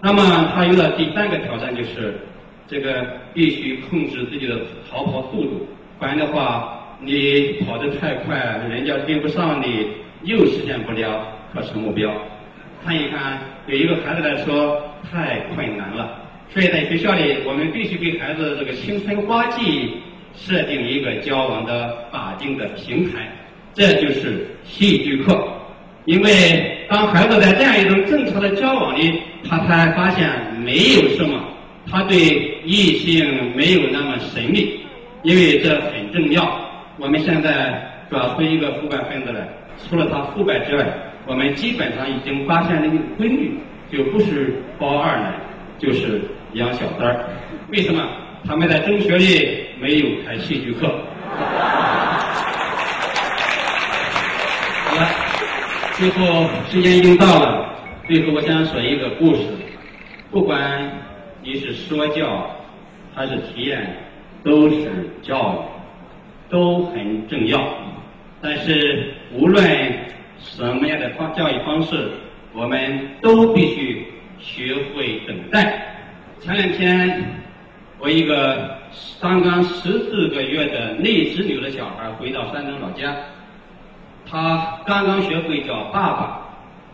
[0.01, 2.19] 那么他有了第三个挑战，就是
[2.67, 4.59] 这个必须控制自己的
[4.91, 5.69] 逃跑速度，
[5.99, 8.37] 不然的话，你跑得太快，
[8.69, 9.89] 人家追不上你，
[10.23, 12.13] 又实现不了课程目标。
[12.85, 16.21] 看一看，对一个孩子来说太困难了。
[16.51, 19.97] 所以在学校里，我们必须给孩子这个青春花季
[20.35, 23.29] 设定一个交往的法定的平台，
[23.73, 25.49] 这就是戏剧课。
[26.05, 30.29] 因为当孩子在这样一种正常的交往里，他才发现
[30.63, 31.43] 没有什么，
[31.91, 32.19] 他对
[32.65, 34.81] 异性没有那么神秘，
[35.23, 36.64] 因为这很重要。
[36.99, 40.87] 我们现在抓出一个腐败分子来，除了他腐败之外，
[41.27, 43.59] 我们基本上已经发现了一个规律，
[43.91, 45.35] 就不是包二奶，
[45.79, 46.23] 就是
[46.53, 47.25] 养小三儿。
[47.71, 48.07] 为什么？
[48.47, 50.87] 他们在中学里没有开戏剧课。
[54.85, 55.09] 好了。
[55.97, 57.73] 最后时间已经到了，
[58.09, 59.43] 最后我想说一个故事。
[60.31, 60.93] 不管
[61.41, 62.51] 你是说教
[63.15, 63.97] 还是体验，
[64.43, 64.91] 都是
[65.23, 65.57] 教育，
[66.49, 67.61] 都很重要。
[68.41, 69.65] 但是无论
[70.39, 72.11] 什么样的方教育方式，
[72.53, 74.07] 我们都必须
[74.39, 75.97] 学会等待。
[76.41, 77.25] 前两天，
[77.99, 78.79] 我一个
[79.21, 83.17] 刚刚十四个月的内侄女的小孩回到山东老家。
[84.31, 86.49] 他刚刚学会叫爸爸，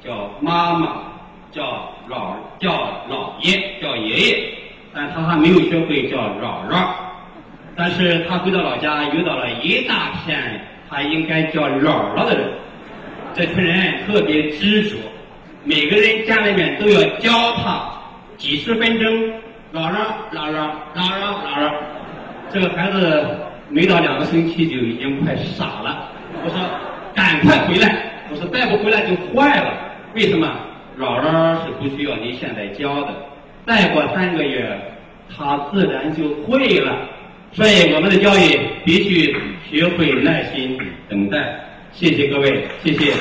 [0.04, 1.02] 叫妈妈，
[1.50, 2.70] 叫姥叫
[3.08, 4.54] 姥爷，叫爷爷，
[4.94, 7.09] 但他还没有学会叫姥姥。
[7.80, 10.60] 但是他回到老家，遇到了一大片
[10.90, 12.46] 他应该叫姥姥的人。
[13.32, 14.98] 这群人特别执着，
[15.64, 17.90] 每个人家里面都要教他
[18.36, 19.10] 几十分钟，
[19.72, 19.96] 姥姥
[20.30, 21.72] 姥姥姥姥姥姥。
[22.52, 23.26] 这个孩子
[23.70, 26.10] 没到两个星期就已经快傻了。
[26.44, 26.58] 我说。
[27.12, 27.96] 赶快回来！
[28.30, 29.74] 我说再不回来就坏了。
[30.14, 30.46] 为什么？
[30.96, 33.08] 姥姥是不需要你现在教的，
[33.66, 34.80] 再过三个月，
[35.28, 36.92] 他自然就会了。
[37.52, 39.34] 所以我们的教育必须
[39.70, 40.78] 学会耐心
[41.08, 41.66] 等待。
[41.92, 43.12] 谢谢各位，谢谢。